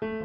[0.00, 0.16] Halo,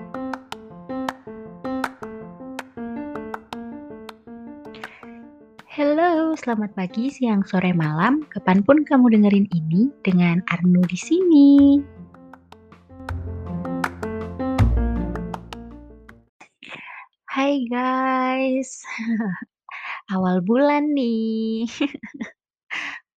[6.39, 11.83] selamat pagi, siang, sore, malam, kapan pun kamu dengerin ini dengan Arnu di sini.
[17.27, 18.79] Hai guys,
[20.15, 21.67] awal bulan nih.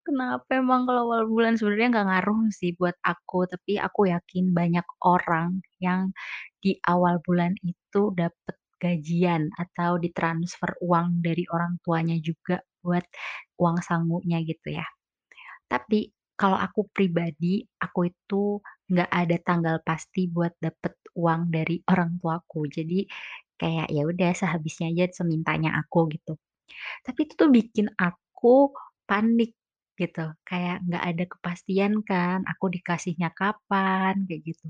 [0.08, 1.60] Kenapa emang kalau awal bulan?
[1.60, 6.16] Sebenarnya nggak ngaruh sih buat aku, tapi aku yakin banyak orang yang
[6.64, 13.04] di awal bulan itu dapet gajian atau ditransfer uang dari orang tuanya juga buat
[13.62, 14.86] uang sangunya gitu ya.
[15.68, 22.16] Tapi kalau aku pribadi, aku itu nggak ada tanggal pasti buat dapet uang dari orang
[22.22, 22.68] tuaku.
[22.70, 23.04] Jadi
[23.60, 26.38] kayak ya udah sehabisnya aja, semintanya aku gitu.
[27.06, 28.72] Tapi itu tuh bikin aku
[29.08, 29.54] panik
[30.00, 34.66] gitu, kayak nggak ada kepastian kan, aku dikasihnya kapan, kayak gitu.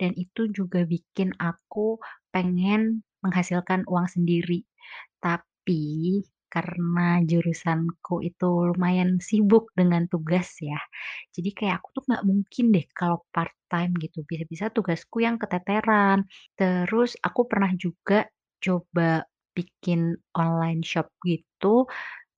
[0.00, 1.98] Dan itu juga bikin aku
[2.34, 4.62] pengen menghasilkan uang sendiri.
[5.20, 10.78] Tapi karena jurusanku itu lumayan sibuk dengan tugas ya,
[11.34, 16.24] jadi kayak aku tuh nggak mungkin deh kalau part-time gitu, bisa-bisa tugasku yang keteteran.
[16.58, 18.24] Terus aku pernah juga
[18.62, 21.84] coba bikin online shop gitu,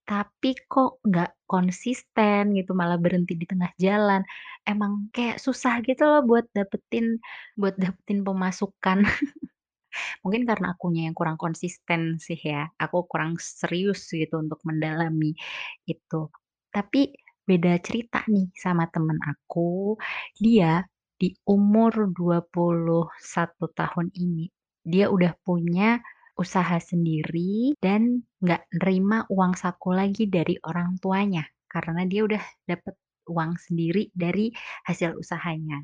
[0.09, 4.25] tapi kok nggak konsisten gitu, malah berhenti di tengah jalan.
[4.65, 7.21] Emang kayak susah gitu loh buat dapetin
[7.61, 9.05] buat dapetin pemasukan.
[10.25, 15.37] Mungkin karena akunya yang kurang konsisten sih ya, aku kurang serius gitu untuk mendalami
[15.85, 16.33] itu.
[16.73, 17.13] Tapi
[17.49, 19.97] beda cerita nih sama temen aku,
[20.41, 20.85] dia
[21.21, 24.47] di umur 21 tahun ini,
[24.85, 26.01] dia udah punya
[26.39, 32.95] usaha sendiri dan nggak nerima uang saku lagi dari orang tuanya, karena dia udah dapet
[33.29, 34.49] uang sendiri dari
[34.89, 35.83] hasil usahanya.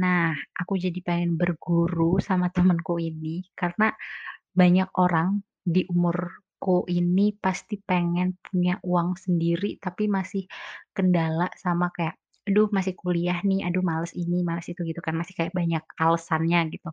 [0.00, 3.92] Nah, aku jadi pengen berguru sama temenku ini, karena
[4.52, 10.44] banyak orang di umurku ini pasti pengen punya uang sendiri, tapi masih
[10.96, 12.16] kendala sama kayak,
[12.48, 16.60] "Aduh masih kuliah nih, aduh males ini, males itu," gitu kan, masih kayak banyak alasannya
[16.74, 16.90] gitu.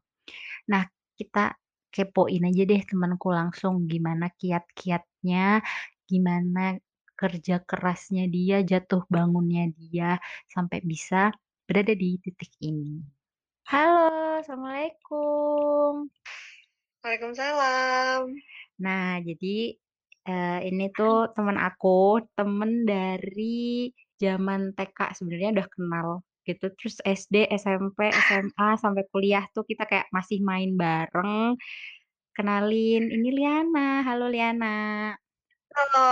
[0.71, 0.85] Nah,
[1.19, 1.55] kita
[1.89, 5.61] kepoin aja deh temenku langsung gimana kiat-kiatnya,
[6.09, 6.77] gimana
[7.19, 10.15] kerja kerasnya dia, jatuh bangunnya dia,
[10.47, 11.33] sampai bisa
[11.67, 13.03] berada di titik ini.
[13.67, 16.07] Halo, assalamualaikum.
[17.03, 18.33] Waalaikumsalam.
[18.79, 19.75] Nah, jadi,
[20.25, 26.07] eee, ini tuh temen aku, temen dari zaman TK sebenarnya udah kenal
[26.47, 31.59] gitu, terus SD, SMP, SMA, sampai kuliah tuh kita kayak masih main bareng.
[32.33, 35.11] Kenalin, ini Liana, halo Liana.
[35.69, 36.09] Halo,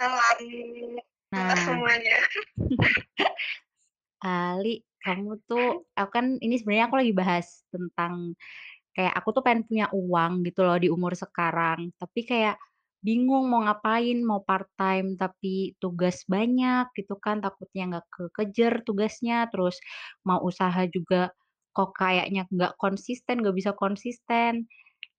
[0.00, 1.00] halo halo
[1.30, 2.18] Nah, semuanya.
[4.20, 8.36] Ali, kamu tuh aku kan ini sebenarnya aku lagi bahas tentang
[8.92, 12.58] kayak aku tuh pengen punya uang gitu loh di umur sekarang, tapi kayak
[13.00, 19.80] bingung mau ngapain, mau part-time tapi tugas banyak gitu kan, takutnya nggak kekejar tugasnya, terus
[20.24, 21.32] mau usaha juga
[21.72, 24.68] kok kayaknya nggak konsisten, nggak bisa konsisten.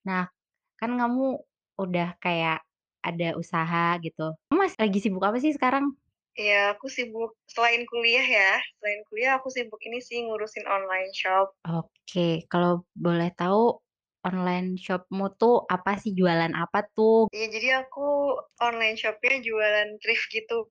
[0.05, 0.29] Nah,
[0.77, 1.41] kan kamu
[1.81, 2.61] udah kayak
[3.01, 4.37] ada usaha gitu.
[4.49, 5.97] Kamu masih lagi sibuk apa sih sekarang?
[6.37, 11.51] Iya, aku sibuk selain kuliah ya, selain kuliah aku sibuk ini sih ngurusin online shop.
[11.67, 13.83] Oke, kalau boleh tahu
[14.21, 17.27] online shop-mu tuh apa sih, jualan apa tuh?
[17.33, 18.05] Iya, jadi aku
[18.61, 20.67] online shop-nya jualan thrift gitu.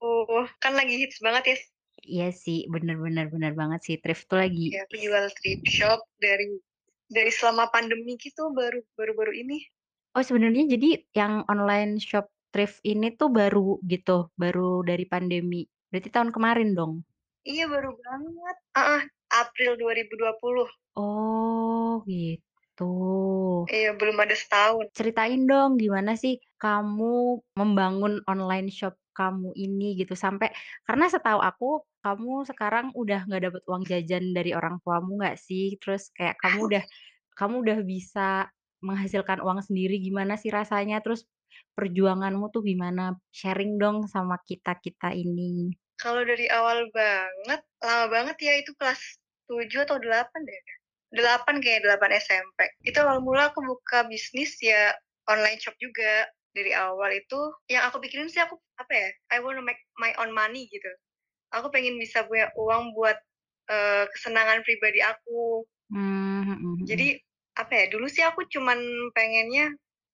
[0.63, 1.57] Kan lagi hits banget ya.
[2.01, 6.47] Iya sih, bener bener banget sih, thrift tuh lagi Ya, aku jual thrift shop dari
[7.11, 9.59] dari selama pandemi gitu baru baru-baru ini.
[10.17, 15.67] oh sebenarnya jadi yang online shop thrift ini tuh baru gitu, baru dari pandemi?
[15.91, 16.93] Berarti tahun kemarin dong?
[17.47, 18.57] Iya, baru banget.
[18.77, 19.03] Heeh,
[19.43, 20.67] April 2020.
[21.03, 22.85] Oh gitu.
[23.69, 24.89] Iya, belum ada setahun.
[24.95, 30.49] Ceritain dong gimana sih kamu membangun online shop kamu ini gitu sampai
[30.87, 35.77] karena setahu aku kamu sekarang udah nggak dapet uang jajan dari orang tuamu nggak sih?
[35.83, 36.85] Terus kayak kamu udah
[37.37, 38.49] kamu udah bisa
[38.81, 41.05] menghasilkan uang sendiri gimana sih rasanya?
[41.05, 41.29] Terus
[41.77, 43.19] perjuanganmu tuh gimana?
[43.35, 45.75] Sharing dong sama kita-kita ini.
[46.01, 50.80] Kalau dari awal banget, lama banget ya itu kelas 7 atau 8 deh.
[51.15, 52.59] 8 kayaknya, 8 SMP.
[52.87, 54.95] Itu awal mula aku buka bisnis ya
[55.31, 56.29] online shop juga.
[56.51, 57.39] Dari awal itu
[57.71, 60.91] yang aku pikirin sih aku apa ya, I wanna make my own money gitu.
[61.55, 63.19] Aku pengen bisa punya uang buat,
[63.71, 65.67] eee, kesenangan pribadi aku.
[65.91, 66.51] Mhm
[66.89, 67.21] Jadi mhm.
[67.61, 68.79] apa ya, dulu sih aku cuman
[69.17, 69.65] pengennya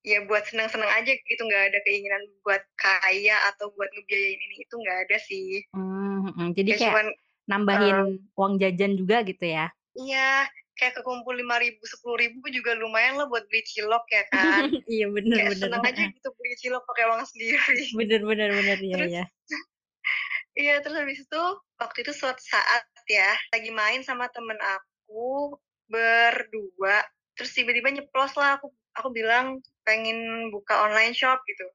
[0.06, 4.74] ya buat senang-senang aja gitu, nggak ada keinginan buat kaya atau buat ngebiayain ini itu
[4.82, 5.46] nggak ada sih.
[5.74, 6.54] Mhm.
[6.56, 7.06] Jadi Ya kayak cuman,
[7.50, 8.06] nambahin eee
[8.38, 9.70] uang jajan juga gitu ya?
[9.96, 14.62] Iya, kayak kekumpul Rp5.000, Rp10.000 juga lumayan lah buat beli cilok ya kan.
[14.92, 16.10] Iya, bener Kayak bener, seneng aja heeh.
[16.14, 17.78] gitu beli cilok pakai uang sendiri.
[17.98, 19.24] Bener bener bener, iya iya.
[20.62, 21.42] iya, terus habis itu,
[21.80, 25.56] waktu itu suatu saat ya, lagi main sama temen aku
[25.88, 27.06] berdua,
[27.38, 31.66] terus tiba-tiba nyeplos-lah aku aku bilang pengen buka online shop gitu.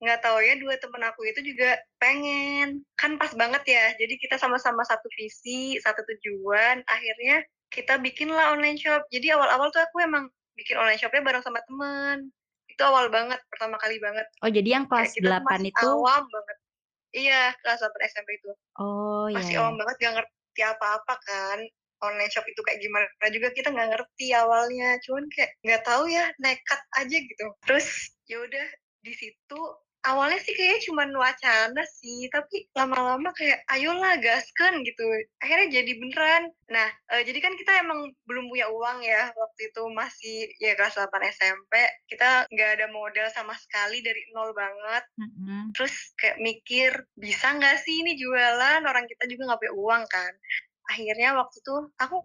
[0.00, 4.80] Nggak taunya 2 temen aku itu juga pengen, kan pas banget ya, jadi kita sama-sama
[4.88, 9.06] satu visi, satu tujuan, akhirnya kita bikinlah online shop.
[9.08, 10.28] Jadi awal-awal tuh aku emang
[10.58, 12.28] bikin online shop-nya bareng sama temen,
[12.68, 14.26] itu awal banget, pertama kali banget.
[14.44, 16.56] Oh, jadi yang Kayak kelas tuh 8 masih itu awam banget.
[17.10, 18.50] Iya, kelas 8 SMP itu.
[18.78, 19.80] Oh, iya Masih awam iya.
[19.82, 21.58] banget, nggak ngerti apa-apa kan,
[22.00, 26.24] online shop itu kayak gimana juga kita nggak ngerti awalnya, cuman kayak nggak tahu ya,
[26.40, 27.46] nekat aja gitu.
[27.64, 27.86] Terus
[28.28, 28.66] ya udah
[29.00, 29.60] di situ
[30.06, 35.04] awalnya sih kayaknya cuman wacana sih, tapi lama-lama kayak, "Ayolah gaskeun," gitu.
[35.42, 36.44] Akhirnya jadi beneran.
[36.72, 40.96] Nah, eee, jadi kan kita emang belum punya uang ya, waktu itu masih ya kelas
[40.96, 41.72] 8 SMP,
[42.10, 45.04] kita nggak ada modal sama sekali dari nol banget.
[45.20, 45.72] Mhm.
[45.76, 48.80] Terus kayak mikir, "Bisa nggak sih ini jualan?
[48.86, 50.32] Orang kita juga nggak punya uang kan."
[50.90, 52.16] Akhirnya waktu itu aku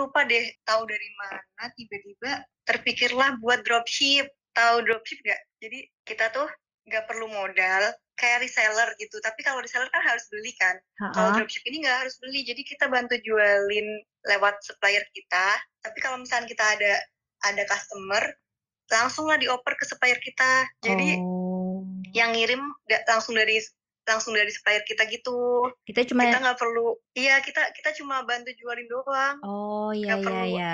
[0.00, 2.32] lupa deh tahu dari mana tiba-tiba
[2.64, 4.32] terpikirlah buat dropship.
[4.56, 5.40] Tahu dropship nggak?
[5.60, 5.78] Jadi
[6.08, 6.48] kita tuh
[6.84, 7.82] nggak perlu modal,
[8.14, 10.76] kayak reseller gitu, tapi kalau reseller kan harus beli kan.
[11.16, 11.40] Kalau Heeh.
[11.42, 13.86] dropship ini nggak harus beli, jadi kita bantu jualin
[14.28, 15.46] lewat supplier kita,
[15.84, 16.92] tapi kalau misalnya kita ada
[17.44, 18.22] ada customer,
[18.92, 20.68] langsunglah dioper ke supplier kita.
[20.84, 21.84] Jadi Oh.
[22.14, 22.60] yang ngirim
[23.08, 23.58] langsung dari
[24.04, 25.72] langsung dari supplier kita gitu.
[25.88, 30.24] Kita cuma Kita nggak perlu iya, kita kita cuma bantu jualin doang, Oh, iya iya
[30.24, 30.72] perlu iya.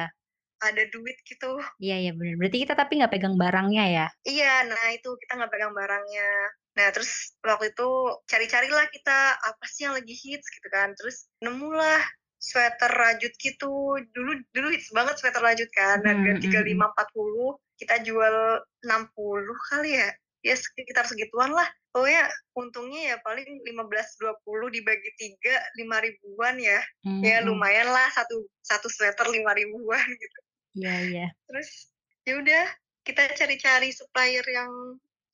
[0.62, 1.60] Ada duit gitu.
[1.82, 2.34] Iya iya, bener.
[2.40, 4.06] Berarti kita tapi nggak pegang barangnya ya?
[4.28, 6.28] Iya, nah itu, kita nggak pegang barangnya.
[6.76, 7.88] Nah, terus waktu itu
[8.28, 12.00] cari-carilah kita, apa sih yang lagi hits gitu kan, terus nemulah
[12.36, 13.96] sweater rajut gitu.
[14.12, 16.68] Dulu dulu hits banget sweater rajut kan, Mhm harga mhm tiga mhm.
[16.68, 20.08] lima empat puluh kita jual 60 kali ya?
[20.44, 21.68] Ya sekitar segituan lah.
[21.92, 22.28] Pokoknya
[22.60, 26.80] untungnya ya paling 15, 20 dibagi 3, Rp5.000-an ya.
[27.24, 27.48] Ya Mhm.
[27.48, 30.38] lumayan lah satu satu sweater Rp5.000-an gitu.
[30.76, 31.26] Iya iya.
[31.50, 31.90] Terus
[32.26, 32.64] ya udah,
[33.02, 34.70] kita cari-cari supplier yang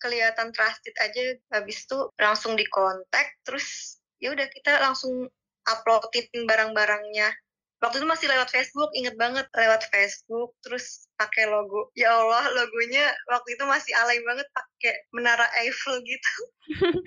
[0.00, 5.28] kelihatan trusted aja, habis itu langsung dikontak, terus ya udah kita langsung
[5.66, 7.32] upload-in barang-barangnya.
[7.76, 11.92] Waktu itu masih lewat Facebook, inget banget lewat Facebook, terus pakai logo.
[11.92, 16.32] Ya Allah, logonya waktu itu masih alay banget pakai menara Eiffel gitu.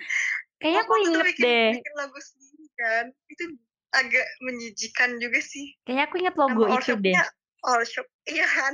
[0.62, 1.70] Kayaknya aku inget bikin deh.
[1.74, 3.44] bikin logo sendiri kan, itu
[3.90, 5.74] agak menjijikan juga sih.
[5.82, 7.14] Kayaknya aku inget logo Nama itu deh.
[7.62, 8.72] All Shop iya kan.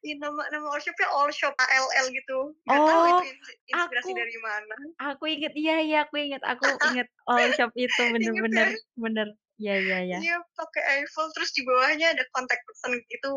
[0.00, 2.38] Ih, nama nama all shop-nya All Shop, ALL gitu.
[2.64, 4.74] Nggak tahu itu Oh, inspirasi aku dari mana.
[5.00, 8.78] aku inget, iya iya, aku inget aku inget All Shop itu, bener Inget bener ya?
[8.96, 9.28] bener.
[9.56, 10.18] Iya iya iya.
[10.18, 13.32] Iya, pakai Eiffel, terus di bawahnya ada contact person gitu.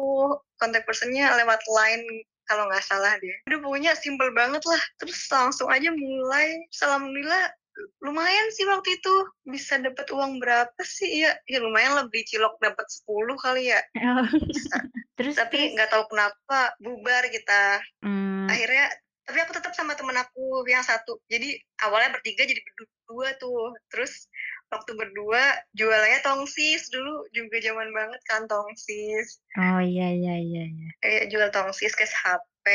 [0.56, 2.04] Contact person-nya lewat line
[2.44, 3.36] kalau nggak salah deh.
[3.48, 6.63] Udah pokoknya simpel banget lah, terus langsung aja mulai.
[6.80, 7.51] Alhamdulillah
[8.04, 9.16] lumayan sih waktu itu,
[9.48, 13.81] bisa dapat uang berapa sih ya, ya lumayan beli cilok dapat 10 kali ya.
[14.02, 14.28] Oh.
[15.18, 17.81] Terus Tapi nggak tahu kenapa bubar kita.
[18.02, 18.50] Mmm.
[18.50, 18.90] Akhirnya
[19.24, 21.16] tapi aku tetap sama temen aku yang satu.
[21.31, 23.72] Jadi awalnya bertiga jadi berdua tuh.
[23.88, 24.28] Terus
[24.68, 29.40] waktu berdua jualannya tongsis, dulu juga zaman banget kan tongsis.
[29.56, 30.90] Oh, iya iya iya iya.
[31.00, 32.66] Kayak jual tongsis, case HP,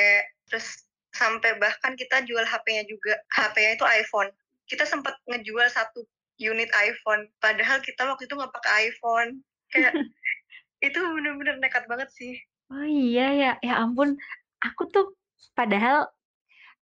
[0.48, 3.20] terus sampai bahkan kita jual HP-nya juga.
[3.34, 4.30] HP-nya itu iPhone.
[4.68, 6.04] Kita sempat ngejual 1
[6.38, 9.42] unit iPhone, padahal kita waktu itu nggak pakai iPhone.
[9.72, 9.94] Kayak
[10.86, 12.36] itu bener-bener nekat banget sih.
[12.70, 13.50] Oh, iya ya?
[13.64, 14.20] Ya ampun,
[14.60, 15.16] aku tuh
[15.56, 16.06] padahal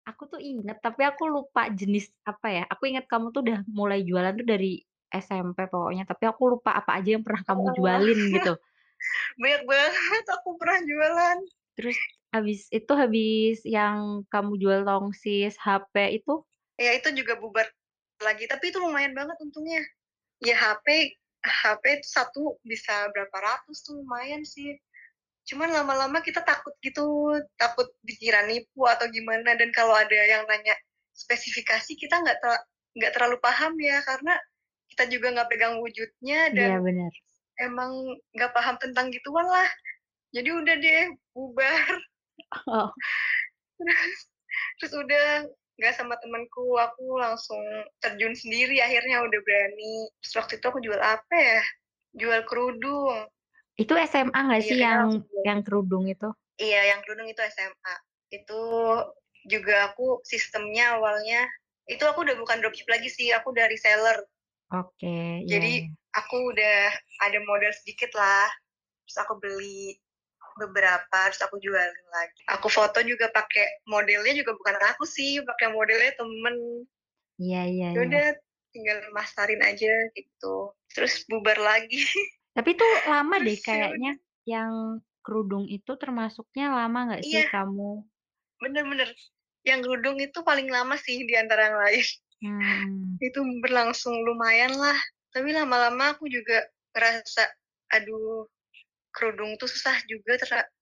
[0.08, 4.04] aku tuh inget, tapi aku lupa jenis apa ya, aku inget kamu tuh udah mulai
[4.04, 7.76] jualan tuh dari SMP pokoknya, tapi aku lupa apa aja yang pernah kamu Oh.
[7.78, 8.54] jualin gitu.
[9.42, 11.38] Banyak banget aku pernah jualan.
[11.78, 11.98] Terus
[12.34, 16.44] habis itu, habis yang kamu jual tongsis, HP itu?
[16.80, 17.68] Ya itu juga bubar
[18.22, 19.84] lagi, tapi itu lumayan banget untungnya.
[20.42, 21.14] Ya HP
[21.44, 24.80] HP itu satu bisa berapa ratus tuh, lumayan sih.
[25.44, 30.72] Cuman lama-lama kita takut gitu, takut dikira nipu atau gimana, dan kalau ada yang nanya
[31.14, 32.52] spesifikasi kita nggak te
[32.96, 34.40] nggak terlalu paham ya, karena
[34.96, 37.12] kita juga nggak pegang wujudnya Iya, dan bener.
[37.60, 37.92] emang
[38.34, 39.68] nggak paham tentang gituan lah.
[40.32, 41.04] Jadi udah deh,
[41.36, 41.86] bubar.
[42.72, 42.90] Oh.
[43.84, 44.20] Terus
[44.80, 47.62] terus udah nggak sama temenku, aku langsung
[47.98, 49.96] terjun sendiri akhirnya udah berani.
[50.22, 51.62] Terus waktu itu aku jual apa ya,
[52.14, 53.26] jual kerudung.
[53.74, 55.44] Itu SMA nggak sih yang jual.
[55.46, 56.30] yang kerudung itu?
[56.62, 57.96] Iya, yang kerudung itu SMA.
[58.30, 58.62] Itu
[59.50, 61.44] juga aku sistemnya awalnya
[61.84, 64.24] itu aku udah bukan dropship lagi sih, aku udah reseller.
[64.72, 65.92] Oke, iya Jadi iya.
[66.16, 66.80] aku udah
[67.28, 68.48] ada modal sedikit lah.
[69.04, 70.00] terus aku beli
[70.60, 72.42] beberapa, terus aku jualin lagi.
[72.58, 76.56] Aku foto juga pakai modelnya juga bukan aku sih, pakai modelnya temen.
[77.42, 78.06] Iya iya Ya iya.
[78.08, 78.26] udah
[78.74, 80.56] tinggal masarin aja gitu,
[80.94, 82.02] terus bubar lagi.
[82.58, 84.12] Tapi itu lama deh Terus ya kayaknya,
[84.46, 84.72] yang
[85.24, 87.50] kerudung itu termasuknya lama nggak sih Iya.
[87.50, 87.92] kamu?
[88.62, 89.10] Bener bener,
[89.66, 92.06] yang kerudung itu paling lama sih di antara yang lain.
[92.44, 93.18] Mmm.
[93.24, 94.98] Itu berlangsung lumayan lah,
[95.32, 97.44] tapi lama-lama aku juga ngerasa,
[97.94, 98.46] aduh
[99.14, 100.36] kerudung tuh susah juga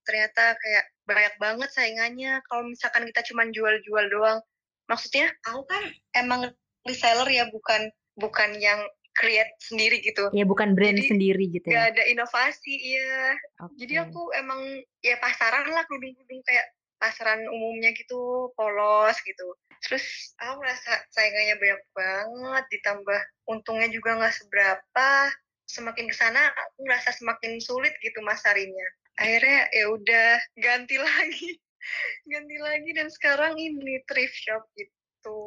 [0.07, 4.39] ternyata kayak banyak banget saingannya kalau misalkan kita cuman jual-jual doang.
[4.88, 5.83] Maksudnya aku kan
[6.15, 6.41] emang
[6.88, 8.79] reseller ya bukan bukan yang
[9.11, 10.31] create sendiri gitu.
[10.31, 11.91] Iya bukan brand Jadi sendiri gitu ya?
[11.91, 13.35] ada inovasi iya.
[13.75, 14.03] Jadi Oke.
[14.07, 14.61] aku emang
[15.03, 16.65] ya pasaran lah kerudung-kerudung kayak
[17.01, 19.47] pasaran umumnya gitu, polos gitu.
[19.81, 20.05] Terus
[20.38, 25.09] aku ngerasa saingannya banyak banget, ditambah untungnya juga nggak seberapa.
[25.71, 28.87] Semakin ke sana aku ngerasa semakin sulit gitu masarinnya.
[29.15, 31.55] Akhirnya ya udah ganti lagi,
[32.27, 35.39] ganti lagi dan sekarang ini thrift shop gitu.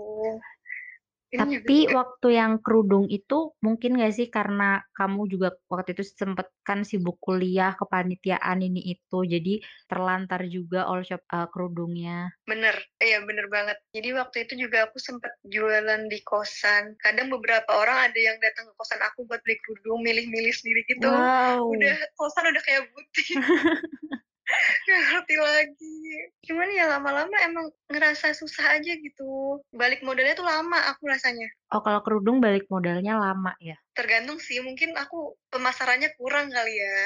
[1.38, 6.46] Tapi juga waktu yang kerudung itu mungkin nggak sih karena kamu juga waktu itu sempet
[6.62, 9.58] kan sibuk kuliah, kepanitiaan ini itu, jadi
[9.90, 12.34] terlantar juga all shop, eee, kerudungnya?
[12.44, 13.80] Bener, iya bener banget.
[13.96, 16.92] Jadi waktu itu juga aku sempet jualan di kosan.
[17.00, 21.24] Kadang beberapa orang ada yang datang ke kosan aku buat beli kerudung, milih-milih sendiri gitu.
[21.72, 22.04] Udah Wow.
[22.20, 23.28] kosan udah kayak butik.
[24.86, 25.96] Nggak ngerti lagi.
[26.46, 29.60] Cuman ya lama-lama emang ngerasa susah aja gitu.
[29.74, 31.48] Balik modalnya tuh lama aku rasanya.
[31.72, 33.76] Oh kalau kerudung balik modalnya lama ya?
[33.94, 36.98] Tergantung sih, mungkin aku pemasarannya kurang kali ya.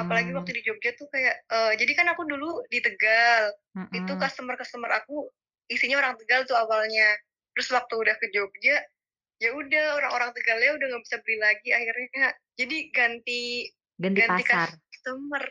[0.00, 0.36] Apalagi Mmm.
[0.36, 3.52] waktu di Jogja tuh kayak, eee, jadi kan aku dulu di Tegal,
[3.92, 4.16] itu Mhm.
[4.16, 5.28] customer-customer aku
[5.68, 7.14] isinya orang Tegal tuh awalnya.
[7.56, 8.80] Terus waktu udah ke Jogja,
[9.42, 12.26] ya udah orang-orang Tegalnya udah nggak bisa beli lagi akhirnya
[12.60, 13.42] jadi ganti
[13.98, 14.80] Ganti ganti pasar?
[14.92, 15.44] customer.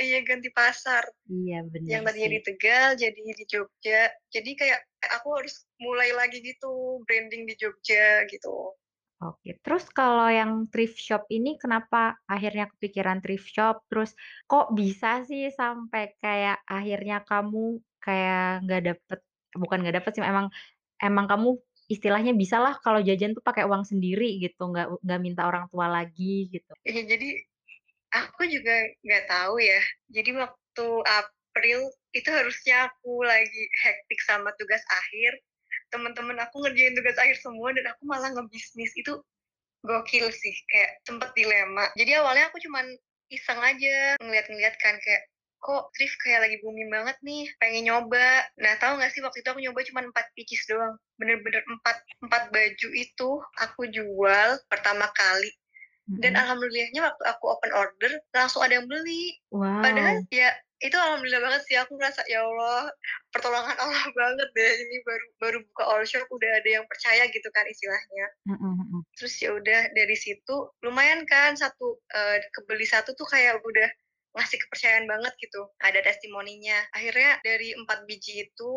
[0.00, 1.04] Iya ganti pasar.
[1.28, 2.40] Iya bener Yang tadinya di.
[2.48, 4.02] Tegal jadi di Jogja.
[4.32, 4.80] Jadi kayak
[5.20, 8.72] aku harus mulai lagi gitu, branding di Jogja gitu.
[9.20, 13.84] Oke, terus kalau yang thrift shop ini kenapa akhirnya kepikiran thrift shop?
[13.92, 14.16] Terus
[14.48, 19.18] kok bisa sih sampai kayak akhirnya kamu kayak nggak dapet
[19.52, 20.48] bukan nggak dapet sih, emang
[21.04, 21.48] emang kamu
[21.92, 26.48] istilahnya bisalah kalau jajan tuh pakai uang sendiri gitu, nggak nggak minta orang tua lagi
[26.48, 26.72] gitu?
[26.88, 27.28] Iya jadi
[28.10, 28.74] aku juga
[29.06, 29.80] nggak tahu ya.
[30.10, 31.80] Jadi waktu April
[32.14, 35.32] itu harusnya aku lagi hektik sama tugas akhir,
[35.94, 38.90] temen-temen aku ngerjain tugas akhir semua dan aku malah ngebisnis.
[38.98, 39.22] Itu
[39.86, 41.88] gokil sih, kayak sempet dilema.
[41.96, 42.84] Jadi awalnya aku cuman
[43.30, 45.22] iseng aja ngeliat-ngeliat kan kayak,
[45.60, 48.44] kok thrift kayak lagi booming banget nih, pengen nyoba.
[48.60, 52.44] Nah tahu nggak sih waktu itu aku nyoba cuman 4 pieces doang, bener-bener 4 4
[52.52, 55.52] baju itu aku jual pertama kali.
[56.18, 59.38] Dan alhamdulillahnya waktu aku open order langsung ada yang beli.
[59.80, 60.26] Padahal Wow.
[60.34, 60.50] ya
[60.80, 62.88] itu alhamdulillah banget sih aku ngerasa, ya Allah
[63.36, 67.48] pertolongan Allah banget deh ini baru baru buka all shop udah ada yang percaya gitu
[67.52, 68.26] kan istilahnya.
[68.48, 69.00] Mhm mhm.
[69.20, 73.88] Terus ya udah dari situ lumayan kan satu, eee, kebeli satu tuh kayak udah
[74.40, 76.78] ngasih kepercayaan banget gitu, ada testimoninya.
[76.94, 78.72] Akhirnya dari 4 biji itu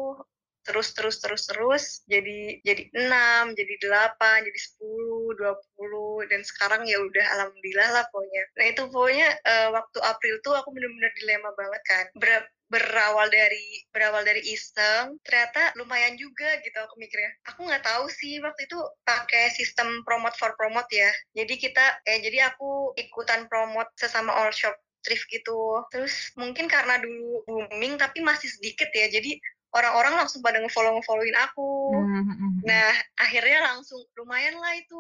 [0.67, 6.97] terus terus terus terus jadi jadi 6, jadi 8, jadi 10, 20 dan sekarang ya
[6.99, 8.43] udah alhamdulillah lah pokoknya.
[8.57, 12.05] Nah itu pokoknya, eee, waktu April tuh aku bener-bener dilema banget kan.
[12.17, 12.33] Ber
[12.73, 17.29] berawal dari berawal dari iseng, ternyata lumayan juga gitu aku mikirnya.
[17.53, 21.11] Aku nggak tahu sih waktu itu pakai sistem promote for promote ya.
[21.37, 24.73] Jadi kita eh jadi aku ikutan promote sesama all shop
[25.05, 25.83] thrift gitu.
[25.91, 29.35] Terus mungkin karena dulu booming tapi masih sedikit ya, jadi
[29.75, 31.71] orang-orang langsung pada nge-follow-nge-follow-in aku.
[31.87, 32.63] Mmm, mhm mhm.
[32.67, 34.97] Nah akhirnya langsung lumayan lah itu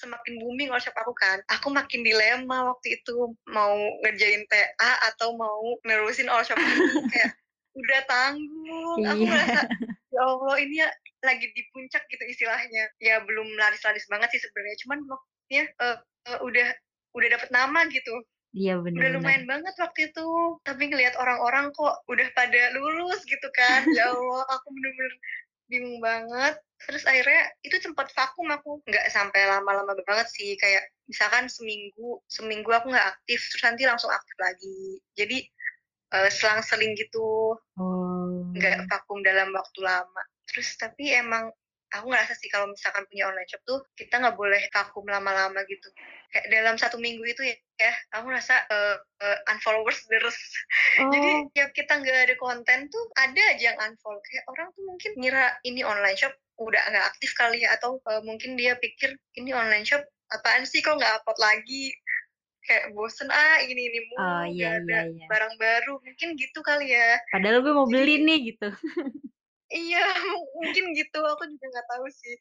[0.00, 1.40] semakin booming all shop aku kan.
[1.52, 3.74] Aku makin dilema waktu itu mau
[4.06, 7.30] ngerjain TA atau mau nerusin all shop ini kayak
[7.78, 9.00] udah tanggung.
[9.16, 9.30] Aku Iya.
[9.30, 9.60] ngerasa,
[10.14, 10.90] ya Allah ini ya
[11.24, 12.90] lagi di puncak gitu istilahnya.
[13.02, 15.96] Ya belum laris-laris banget sih sebenarnya, cuman maksudnya, eee
[16.32, 16.68] eee, udah
[17.16, 18.14] udah dapet nama gitu.
[18.52, 20.26] Iya bener Udah lumayan banget waktu itu,
[20.68, 23.88] tapi ngelihat orang-orang kok udah pada lulus gitu kan.
[23.88, 25.14] Ya Allah aku bener-bener
[25.72, 26.60] bingung banget.
[26.88, 32.68] Terus akhirnya itu sempat vakum aku, nggak sampai lama-lama banget sih, kayak misalkan seminggu seminggu
[32.72, 34.78] aku nggak aktif, terus nanti langsung aktif lagi.
[35.16, 35.38] Jadi,
[36.16, 37.56] eee, selang-seling gitu,
[38.56, 38.92] nggak Oh.
[38.92, 40.22] vakum dalam waktu lama.
[40.50, 41.48] Terus tapi emang
[41.92, 45.88] aku ngerasa sih kalau misalkan punya online shop tuh kita nggak boleh vakum lama-lama gitu.
[46.32, 47.42] Kayak dalam 1 minggu itu
[47.76, 50.36] ya, aku ngerasa, eee eee, unfollowers deres.
[51.12, 51.52] Jadi Oh.
[51.52, 54.16] tiap kita nggak ada konten tuh ada aja yang unfollow.
[54.24, 58.22] Kayak orang tuh mungkin ngira ini online shop udah nggak aktif kali ya atau, eee,
[58.24, 61.92] mungkin dia pikir, "Ini online shop apaan sih kok nggak upload lagi?"
[62.68, 65.32] kayak bosen, "Ah, ini-ini Oh, mulu, iya nggak ada iya iya.
[65.32, 67.18] barang baru." Mungkin gitu kali ya.
[67.32, 68.68] Padahal gue mau Jadi beli nih, gitu.
[69.72, 70.04] Iya,
[70.56, 72.34] mungkin gitu, aku juga nggak tahu sih.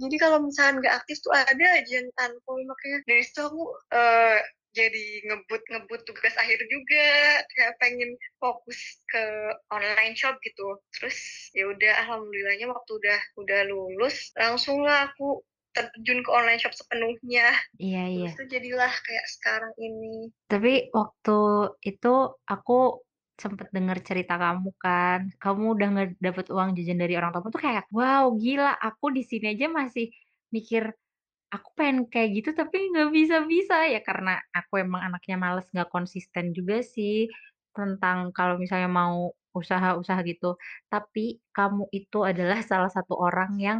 [0.00, 4.38] Jadi kalau misalkan nggak aktif tuh ada aja yang unfollow, makanya dari situ aku, eee,
[4.72, 7.08] jadi ngebut-ngebut tugas akhir juga,
[7.56, 9.24] kayak pengen fokus ke
[9.72, 10.80] online shop gitu.
[10.96, 15.44] Terus ya udah alhamdulillahnya waktu udah udah lulus, langsung lah aku
[15.76, 17.52] terjun ke online shop sepenuhnya.
[17.78, 18.30] Iya iya.
[18.32, 20.32] itu jadilah kayak sekarang ini.
[20.48, 21.38] Tapi waktu
[21.84, 22.14] itu
[22.48, 23.04] aku
[23.38, 27.86] sempet denger cerita kamu kan, kamu udah ngedapet uang jajan dari orang tuamu tuh kayak,
[27.94, 30.10] "Wow, gila, aku di sini aja masih
[30.54, 30.90] mikir,
[31.54, 36.52] aku pengen kayak gitu tapi nggak bisa-bisa." Ya karena aku emang anaknya males, nggak konsisten
[36.56, 37.28] juga sih
[37.76, 40.56] tentang kalau misalnya mau usaha-usaha gitu.
[40.92, 43.78] Tapi kamu itu adalah salah satu orang yang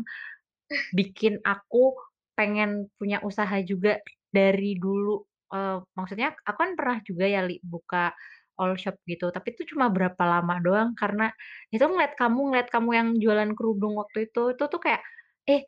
[0.94, 1.96] bikin aku
[2.38, 3.98] pengen punya usaha juga
[4.32, 5.24] dari dulu.
[5.52, 8.12] Eee, maksudnya aku kan pernah juga ya Li, buka
[8.60, 11.24] all shop gitu, tapi itu cuma berapa lama doang karena
[11.74, 15.00] itu ngeliat kamu ngeliat kamu yang jualan kerudung waktu itu, itu tuh kayak,
[15.50, 15.62] "Eh,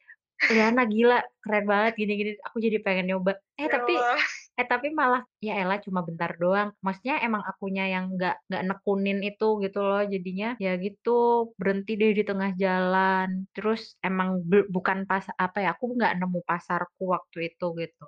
[0.50, 3.32] Liana gila, keren banget gini gini." Aku jadi pengen nyoba.
[3.60, 4.18] Eh, Ya tapi Allah.
[4.60, 6.68] eh, tapi malah, ya elah cuma bentar doang.
[6.84, 11.10] Maksudnya emang akunya yang nggak nggak nekunin itu gitu loh, jadinya ya gitu,
[11.60, 13.28] berhenti deh di tengah jalan.
[13.56, 18.04] Terus emang be bukan pas apa ya, aku nggak nemu pasarku waktu itu gitu.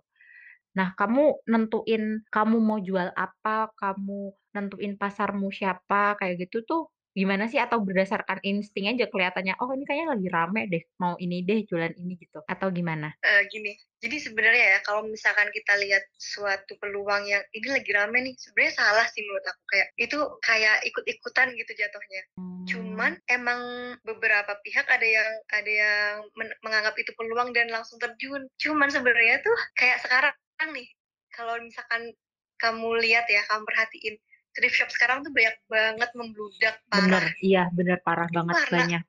[0.79, 1.23] Nah, kamu
[1.53, 6.81] nentuin kamu mau jual apa, kamu nentuin pasarmu siapa, kayak gitu tuh
[7.19, 7.61] gimana sih?
[7.61, 11.93] Atau berdasarkan insting aja kelihatannya, "Oh, ini kayaknya lagi rame deh, mau ini deh, jualan
[11.99, 13.13] ini," gitu, atau gimana?
[13.23, 18.19] Eee, gini, jadi sebenarnya ya kalau misalkan kita lihat suatu peluang yang ini lagi rame
[18.19, 22.23] nih, sebenarnya salah sih menurut aku, kayak itu kayak ikut-ikutan gitu jatuhnya.
[22.67, 23.61] Cuman Mmm, emang
[24.03, 28.43] beberapa pihak ada yang ada yang men menganggap itu peluang dan langsung terjun.
[28.59, 30.35] Cuman sebenarnya tuh kayak sekarang
[30.75, 30.91] nih,
[31.31, 32.11] kalau misalkan
[32.59, 34.15] kamu lihat ya, kamu perhatiin,
[34.57, 37.33] thrift shop sekarang tuh banyak banget membludak bener, parah.
[37.41, 39.03] iya bener, parah banget, karena banyak.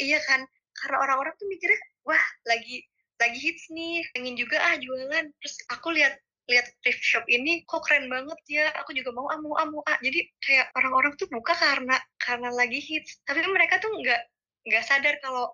[0.00, 0.40] Iya kan,
[0.76, 2.84] karena orang-orang tuh mikirnya, "Wah, lagi
[3.16, 7.82] lagi hits nih, pengen juga ah jualan." Terus aku lihat lihat thrift shop ini, kok
[7.82, 9.98] keren banget ya, aku juga mau ah mau ah mau ah.
[9.98, 14.22] Jadi kayak orang-orang tuh buka karena karena lagi hits, tapi mereka tuh nggak
[14.70, 15.50] nggak sadar kalau,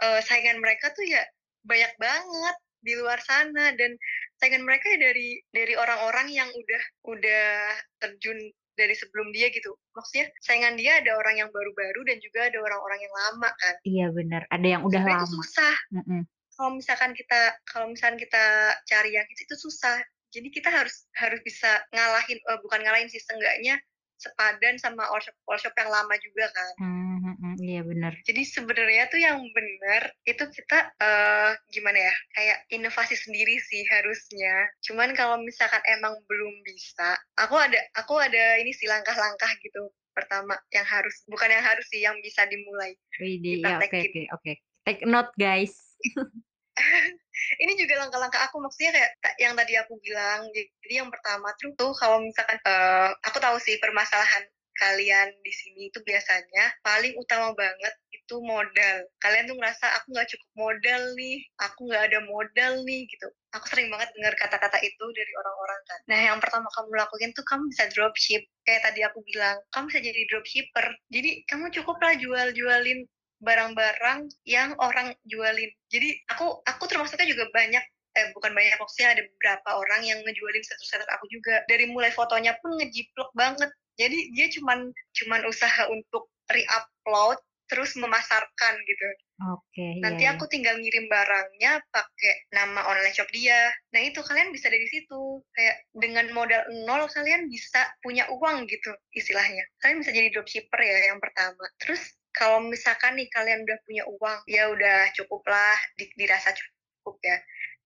[0.00, 1.20] eee, saingan mereka tuh ya
[1.66, 3.92] banyak banget di luar sana dan
[4.40, 8.40] saingan mereka ya dari dari orang-orang yang udah udah terjun
[8.78, 9.74] dari sebelum dia gitu.
[9.96, 13.74] Maksudnya saingan dia ada orang yang baru-baru dan juga ada orang-orang yang lama kan.
[13.88, 15.42] Iya bener, ada yang udah Sebenarnya itu lama.
[15.42, 16.20] susah, Mhm,
[16.56, 18.44] kalau misalkan kita kalau misalkan kita
[18.90, 19.98] cari yang hits itu susah.
[20.30, 23.78] Jadi kita harus harus bisa ngalahin eee, bukan ngalahin sih, seenggaknya
[24.20, 26.70] sepadan sama all shop all shop yang lama juga kan.
[26.76, 28.12] mmm, mhm, iya bener.
[28.28, 34.68] Jadi sebenarnya tuh yang benar itu kita, eee, gimana ya, kayak inovasi sendiri sih harusnya.
[34.84, 39.88] Cuman kalau misalkan emang belum bisa, aku ada aku ada ini sih langkah-langkah gitu.
[40.12, 44.52] Pertama yang harus bukan yang harus sih, yang bisa dimulai, Widih, ya oke oke oke.
[44.84, 45.74] Take note guys.
[47.60, 51.92] Ini juga langkah-langkah aku, maksudnya kayak yang tadi aku bilang, jadi yang pertama tuh tuh
[51.96, 54.44] kalau misalkan, eee, aku tahu sih permasalahan
[54.80, 58.96] kalian di sini itu biasanya paling utama banget itu modal.
[59.20, 63.28] Kalian tuh ngerasa, "Aku nggak cukup modal nih, aku nggak ada modal nih," gitu.
[63.52, 66.00] Aku sering banget dengar kata-kata itu dari orang-orang kan.
[66.08, 70.00] Nah, yang pertama kamu lakuin tuh kamu bisa dropship, kayak tadi aku bilang, kamu bisa
[70.00, 70.86] jadi dropshipper.
[71.12, 72.98] Jadi kamu cukuplah jual-jualin
[73.40, 75.72] barang-barang yang orang jualin.
[75.88, 80.62] Jadi aku aku termasuknya juga banyak eh bukan banyak maksudnya ada beberapa orang yang ngejualin
[80.62, 81.64] status-status aku juga.
[81.66, 83.70] Dari mulai fotonya pun ngejiplak banget.
[83.96, 87.38] Jadi dia cuman cuman usaha untuk re-upload
[87.70, 89.06] terus memasarkan gitu.
[89.54, 90.34] Oke, iya Nanti iya.
[90.34, 93.70] aku tinggal ngirim barangnya pakai nama online shop dia.
[93.94, 95.40] Nah itu kalian bisa dari situ.
[95.54, 99.62] Kayak dengan modal nol kalian bisa punya uang gitu istilahnya.
[99.80, 101.62] Kalian bisa jadi dropshipper ya yang pertama.
[101.78, 107.38] Terus kalau misalkan nih kalian udah punya uang, ya udah cukuplah di, dirasa cukup ya.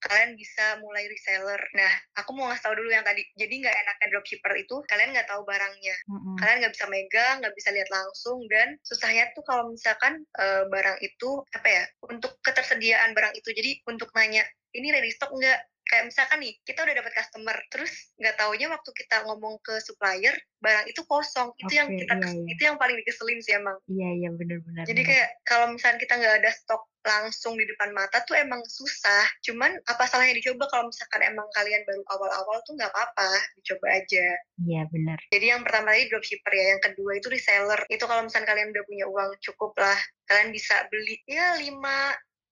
[0.05, 1.57] Kalian bisa mulai reseller.
[1.73, 3.25] Nah, aku mau ngasih tahu dulu yang tadi.
[3.41, 7.57] Jadi nggak enaknya dropshipper itu kalian nggak tahu barangnya Mhm, kalian nggak bisa megang, nggak
[7.57, 13.17] bisa lihat langsung, dan susahnya tuh kalau misalkan uh, barang itu apa ya untuk ketersediaan
[13.17, 13.49] barang itu.
[13.49, 14.45] Jadi untuk nanya
[14.77, 15.61] ini ready stock nggak?
[15.95, 20.35] Kayak misalkan nih kita udah dapat customer, terus nggak taunya waktu kita ngomong ke supplier
[20.59, 21.55] barang itu kosong.
[21.55, 22.51] Itu yang oke, kita iya iya.
[22.51, 23.79] itu yang paling dikeselin sih emang.
[23.87, 25.07] Iya iya, bener Jadi bener.
[25.07, 29.23] kayak kalau misalnya kita nggak ada stok langsung di depan mata tuh emang susah.
[29.47, 33.31] Cuman apa salahnya dicoba kalau misalkan emang kalian baru awal-awal tuh nggak apa-apa,
[33.63, 34.27] dicoba aja.
[34.67, 35.23] Iya bener.
[35.31, 37.87] Jadi yang pertama tadi dropshipper ya, yang kedua itu reseller.
[37.87, 41.71] Itu kalau misalnya kalian udah punya uang cukup lah, kalian bisa beli ya 5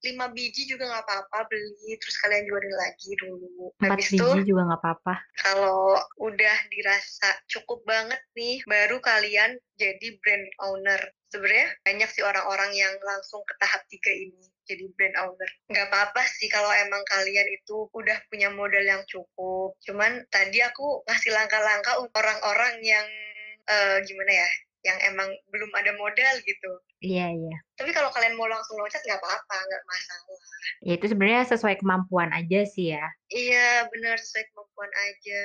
[0.02, 3.70] 5 biji juga nggak apa-apa beli, terus kalian jualin lagi dulu.
[3.78, 5.14] 4 Habis itu biji juga nggak apa-apa.
[5.38, 11.00] kalau udah dirasa cukup banget nih, baru kalian jadi brand owner.
[11.30, 15.50] Sebenarnya banyak sih orang-orang yang langsung ke tahap tiga ini jadi brand owner.
[15.70, 19.74] Nggak apa-apa sih kalau emang kalian itu udah punya modal yang cukup.
[19.86, 23.06] Cuman tadi aku ngasih langkah-langkah untuk orang-orang yang
[23.66, 24.48] eh, gimana ya,
[24.82, 26.72] yang emang belum ada modal gitu.
[27.02, 27.56] Iya iya.
[27.78, 30.40] Tapi kalau kalian mau langsung loncat nggak apa-apa, nggak masalah.
[30.82, 33.06] Ya itu sebenarnya sesuai kemampuan aja sih ya.
[33.30, 35.42] Iya, benar sesuai kemampuan aja.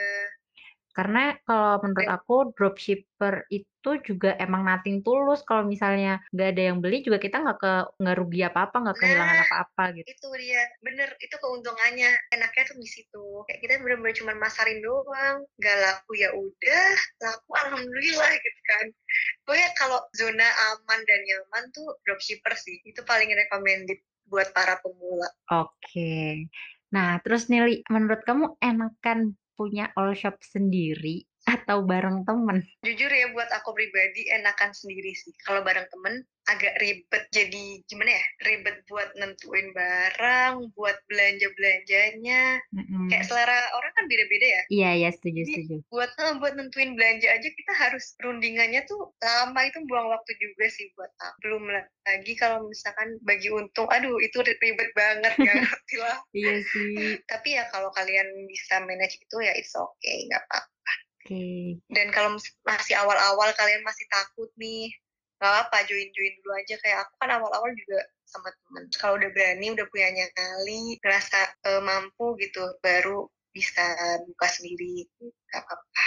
[0.98, 6.82] Karena kalau menurut aku dropshipper itu juga emang nothing tulus kalau misalnya nggak ada yang
[6.82, 10.08] beli juga kita nggak ke nggak rugi apa-apa, nggak kehilangan nah, apa-apa gitu.
[10.10, 10.66] itu dia.
[10.82, 12.12] Bener itu keuntungannya.
[12.34, 13.46] Enaknya tuh di situ.
[13.46, 16.90] Kayak kita bener-bener cuma masarin doang gak laku ya udah
[17.22, 18.86] laku alhamdulillah gitu kan.
[19.46, 22.82] Pokoknya kalau zona aman dan nyaman tuh dropshipper sih.
[22.90, 25.30] Itu paling recommended buat para pemula.
[25.54, 26.50] Oke.
[26.92, 32.60] Nah, terus Nili, menurut kamu enakan punya all shop sendiri atau bareng temen?
[32.84, 38.16] jujur ya buat aku pribadi enakan sendiri sih kalau bareng temen agak ribet jadi gimana
[38.16, 43.12] ya ribet buat nentuin barang buat belanja belanjanya Mm-mm.
[43.12, 45.76] kayak selera orang kan beda-beda ya Iya, iya, setuju, Jadi, setuju.
[45.88, 50.66] buat eh, buat nentuin belanja aja kita harus rundingannya tuh lama itu buang waktu juga
[50.68, 51.38] sih buat aku.
[51.40, 56.20] Belum lagi kalau misalkan bagi untung, aduh itu ribet banget ngerti lah.
[56.36, 57.20] Iya sih.
[57.32, 60.60] Tapi ya kalau kalian bisa manage itu ya it's okay, nggak apa.
[61.28, 61.76] Oke.
[61.92, 64.88] Dan kalau masih awal-awal kalian masih takut nih,
[65.44, 68.88] nggak apa join-join dulu aja kayak aku kan awal-awal juga sama temen.
[68.96, 73.84] Kalau udah berani, udah punya nyali, ngerasa eh, mampu gitu, baru bisa
[74.24, 76.06] buka sendiri, nggak apa-apa.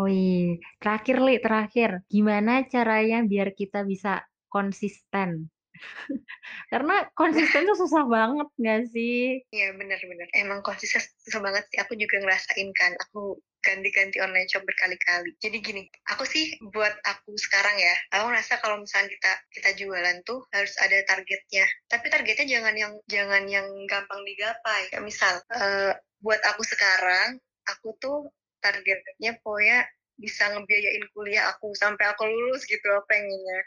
[0.00, 1.90] Oh iya, terakhir Li, terakhir.
[2.08, 5.52] Gimana caranya biar kita bisa konsisten?
[6.72, 9.44] Karena konsisten tuh susah banget nggak sih?
[9.52, 10.28] Iya benar-benar.
[10.32, 11.78] Emang konsisten susah banget sih.
[11.84, 12.96] Aku juga ngerasain kan.
[13.10, 15.32] Aku ganti-ganti online shop berkali-kali.
[15.40, 20.16] Jadi gini, aku sih buat aku sekarang ya, aku ngerasa kalau misalnya kita kita jualan
[20.22, 21.64] tuh harus ada targetnya.
[21.88, 24.92] Tapi targetnya jangan yang jangan yang gampang digapai.
[24.92, 28.28] Kayak misal, eh, buat aku sekarang, aku tuh
[28.60, 33.60] targetnya pokoknya bisa ngebiayain kuliah aku sampai aku lulus gitu pengennya.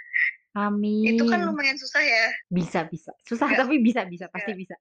[1.06, 1.54] Itu kan Amin.
[1.54, 2.26] lumayan susah ya.
[2.50, 3.14] Bisa, bisa.
[3.22, 4.26] Susah Nggak- tapi bisa, bisa.
[4.30, 4.62] Pasti nggak.
[4.62, 4.76] bisa.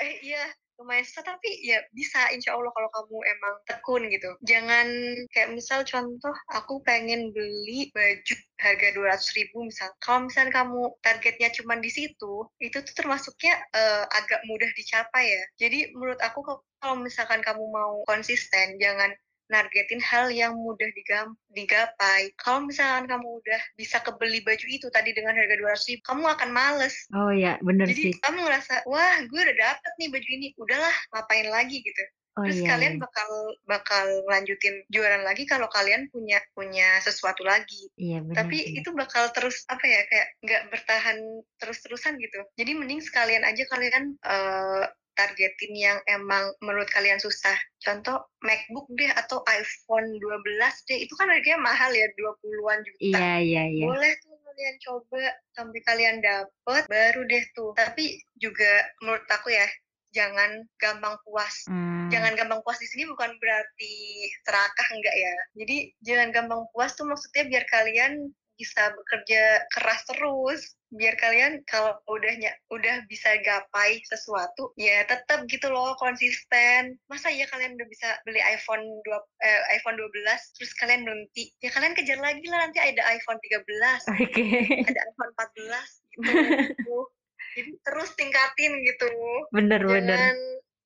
[0.00, 0.40] eh iya
[0.80, 4.30] lumayan susah tapi ya bisa insya Allah kalau kamu emang tekun gitu.
[4.48, 4.88] Jangan
[5.28, 9.92] kayak misal contoh aku pengen beli baju harga 200 ribu misal.
[10.00, 15.44] Kalau misalnya kamu targetnya cuma di situ itu tuh termasuknya eh, agak mudah dicapai ya.
[15.68, 16.40] Jadi menurut aku
[16.80, 19.12] kalau misalkan kamu mau konsisten jangan
[19.50, 22.30] nargetin hal yang mudah digam- digapai.
[22.34, 26.50] Kalau misalkan kamu udah bisa kebeli baju itu tadi dengan harga 200 ribu, kamu akan
[26.50, 28.14] males Oh ya, bener jadi sih.
[28.16, 32.04] kamu ngerasa wah gue udah dapet nih baju ini udahlah ngapain lagi gitu
[32.38, 33.02] Oh terus iya, kalian iya.
[33.02, 33.30] bakal
[33.66, 38.78] bakal lanjutin jualan lagi kalau kalian punya punya sesuatu lagi Iya, bener tapi sih.
[38.78, 41.18] itu bakal terus apa ya kayak nggak bertahan
[41.58, 44.84] terus-terusan gitu jadi mending sekalian aja kalian eh,
[45.20, 47.56] targetin yang emang menurut kalian susah.
[47.84, 53.20] Contoh MacBook deh atau iPhone 12 deh itu kan harganya mahal ya 20-an juta.
[53.20, 53.84] Iya, iya, iya.
[53.84, 57.76] boleh tuh kalian coba sampai kalian dapet baru deh tuh.
[57.76, 59.68] Tapi juga menurut aku ya
[60.10, 61.54] jangan gampang puas.
[61.68, 63.94] Hmm, jangan gampang puas di sini bukan berarti
[64.42, 65.34] serakah enggak ya.
[65.60, 71.96] Jadi jangan gampang puas tuh maksudnya biar kalian bisa bekerja keras terus biar kalian kalau
[72.10, 76.98] udahnya udah bisa gapai sesuatu ya tetap gitu loh konsisten.
[77.08, 80.12] Masa ya kalian udah bisa beli iPhone 2 eh, iPhone 12
[80.60, 81.54] terus kalian berhenti?
[81.64, 84.44] Ya kalian kejar lagi lah nanti ada iPhone 13 Oke.
[84.92, 86.98] ada iPhone 14 gitu.
[87.56, 89.10] Jadi terus tingkatin gitu.
[89.50, 90.06] Bener, bener.
[90.06, 90.36] jangan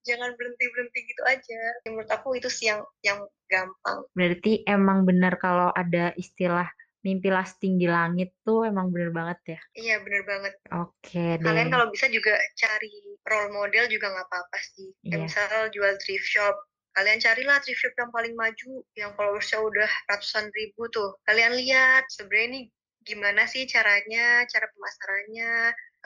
[0.05, 1.61] jangan berhenti berhenti gitu aja.
[1.89, 4.05] Menurut aku itu sih yang yang gampang.
[4.13, 6.69] Berarti emang bener kalau ada istilah
[7.05, 9.61] mimpi lasting di langit tuh emang bener banget ya.
[9.77, 11.73] iya bener banget Oke kalian deh.
[11.77, 15.25] kalau bisa juga cari role model juga nggak apa-apa sih kayak Iya.
[15.29, 16.57] misal jual thrift shop
[16.95, 22.09] kalian carilah thrift shop yang paling maju yang followersnya udah ratusan ribu tuh kalian lihat
[22.09, 22.61] sebenarnya ini
[23.05, 25.53] gimana sih caranya cara pemasarannya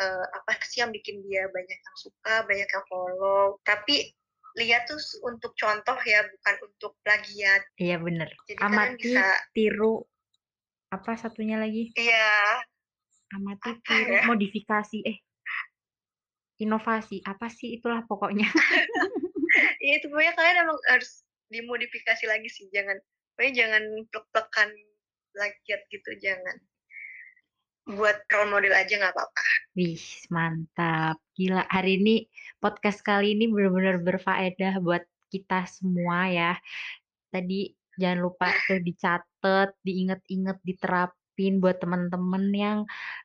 [0.02, 4.10] eh, apa sih yang bikin dia banyak yang suka banyak yang follow tapi
[4.58, 8.26] lihat tuh untuk contoh ya bukan untuk plagiat Iya bener.
[8.50, 10.02] jadi kalian Amati, bisa tiru,
[10.88, 11.92] apa satunya lagi?
[11.96, 12.64] iya
[13.28, 14.24] Amati, ya?
[14.24, 15.20] modifikasi, eh
[16.58, 18.48] inovasi, apa sih itulah pokoknya.
[19.84, 22.96] ya itu pokoknya kalian emang harus dimodifikasi lagi sih jangan
[23.32, 24.68] pokoknya jangan plek-plekan
[25.32, 26.56] plagiat gitu jangan
[27.88, 29.44] buat role model aja nggak apa-apa.
[29.72, 31.16] Wih, mantap.
[31.32, 32.28] Gila, hari ini
[32.60, 36.52] podcast kali ini bener-bener berfaedah buat kita semua ya.
[37.32, 42.78] Tadi jangan lupa tuh dicatat, diinget-inget, diterapin buat temen-temen yang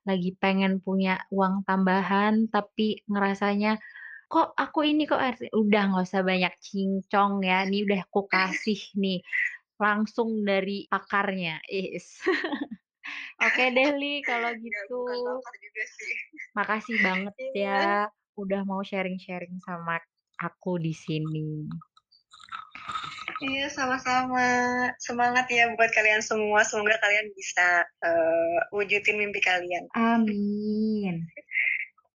[0.04, 3.78] lagi pengen punya uang tambahan tapi ngerasanya,
[4.30, 8.82] "Kok aku ini kok ert" udah nggak usah banyak cincong ya, ini udah aku kasih
[8.98, 9.22] nih,
[9.78, 12.22] langsung dari pakarnya, is.
[13.46, 15.00] Oke deh, Li, kalau Ya gitu.
[15.04, 16.14] bukan pakar juga sih.
[16.54, 17.54] Makasih banget Iya.
[17.54, 17.82] ya,
[18.38, 19.98] udah mau sharing-sharing sama
[20.42, 21.66] aku di sini.
[23.44, 24.48] Iya, sama-sama.
[25.04, 29.84] Semangat ya buat kalian semua, semoga kalian bisa, eee, wujudin mimpi kalian.
[29.92, 31.28] Amin.